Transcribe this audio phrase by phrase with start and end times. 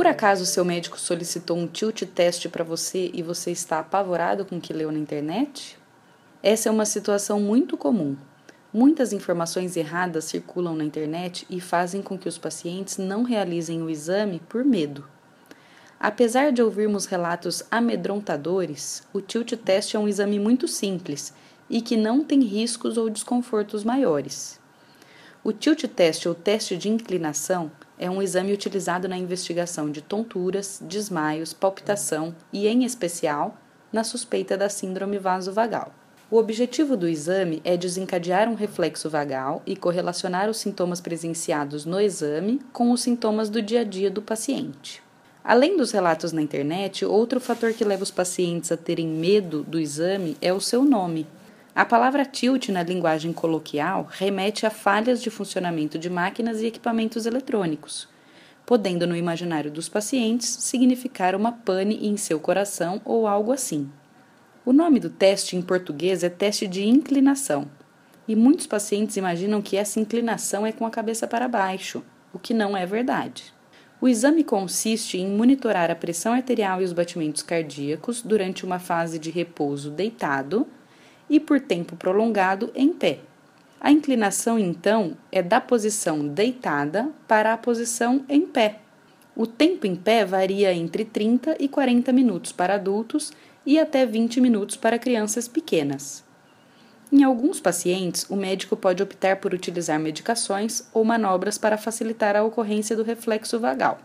[0.00, 4.56] Por acaso seu médico solicitou um tilt teste para você e você está apavorado com
[4.56, 5.78] o que leu na internet?
[6.42, 8.16] Essa é uma situação muito comum.
[8.72, 13.90] Muitas informações erradas circulam na internet e fazem com que os pacientes não realizem o
[13.90, 15.06] exame por medo.
[16.00, 21.34] Apesar de ouvirmos relatos amedrontadores, o tilt teste é um exame muito simples
[21.68, 24.58] e que não tem riscos ou desconfortos maiores.
[25.44, 27.70] O tilt teste ou teste de inclinação
[28.00, 33.58] é um exame utilizado na investigação de tonturas, desmaios, palpitação e, em especial,
[33.92, 35.92] na suspeita da síndrome vasovagal.
[36.30, 42.00] O objetivo do exame é desencadear um reflexo vagal e correlacionar os sintomas presenciados no
[42.00, 45.02] exame com os sintomas do dia a dia do paciente.
[45.44, 49.78] Além dos relatos na internet, outro fator que leva os pacientes a terem medo do
[49.78, 51.26] exame é o seu nome.
[51.72, 57.26] A palavra tilt na linguagem coloquial remete a falhas de funcionamento de máquinas e equipamentos
[57.26, 58.08] eletrônicos,
[58.66, 63.88] podendo no imaginário dos pacientes significar uma pane em seu coração ou algo assim.
[64.66, 67.70] O nome do teste em português é teste de inclinação,
[68.26, 72.02] e muitos pacientes imaginam que essa inclinação é com a cabeça para baixo,
[72.32, 73.54] o que não é verdade.
[74.00, 79.20] O exame consiste em monitorar a pressão arterial e os batimentos cardíacos durante uma fase
[79.20, 80.66] de repouso deitado
[81.30, 83.20] e por tempo prolongado em pé.
[83.80, 88.80] A inclinação, então, é da posição deitada para a posição em pé.
[89.34, 93.32] O tempo em pé varia entre 30 e 40 minutos para adultos
[93.64, 96.22] e até 20 minutos para crianças pequenas.
[97.12, 102.44] Em alguns pacientes, o médico pode optar por utilizar medicações ou manobras para facilitar a
[102.44, 103.98] ocorrência do reflexo vagal.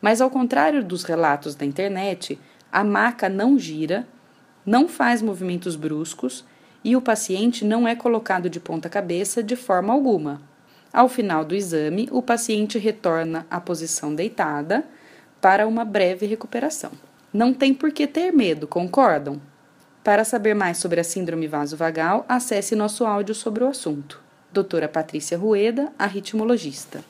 [0.00, 2.38] Mas, ao contrário dos relatos da internet,
[2.70, 4.06] a maca não gira,
[4.64, 6.44] não faz movimentos bruscos
[6.84, 10.40] e o paciente não é colocado de ponta-cabeça de forma alguma.
[10.92, 14.84] Ao final do exame, o paciente retorna à posição deitada
[15.40, 16.92] para uma breve recuperação.
[17.32, 19.40] Não tem por que ter medo, concordam?
[20.04, 24.20] Para saber mais sobre a síndrome vasovagal, acesse nosso áudio sobre o assunto.
[24.52, 27.02] Doutora Patrícia Rueda, a ritmologista.